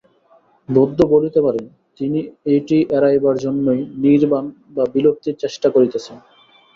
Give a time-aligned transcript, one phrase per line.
[0.69, 1.65] বৌদ্ধ বলিতে পারেন,
[1.99, 2.19] তিনি
[2.45, 6.17] এইটি এড়াইবার জন্যই নির্বাণ বা বিলুপ্তির চেষ্টা করিতেছেন।